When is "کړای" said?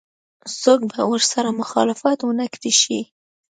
2.53-2.73